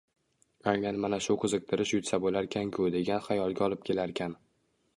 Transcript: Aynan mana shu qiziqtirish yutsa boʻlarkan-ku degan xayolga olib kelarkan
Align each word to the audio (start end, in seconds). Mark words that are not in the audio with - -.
Aynan 0.71 0.95
mana 1.03 1.19
shu 1.25 1.35
qiziqtirish 1.43 1.93
yutsa 1.97 2.19
boʻlarkan-ku 2.25 2.89
degan 2.99 3.23
xayolga 3.29 3.69
olib 3.69 3.87
kelarkan 3.91 4.35